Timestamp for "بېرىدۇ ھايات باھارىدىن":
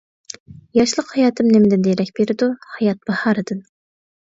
2.21-3.67